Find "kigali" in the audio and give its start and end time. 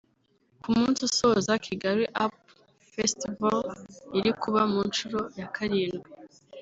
1.65-2.03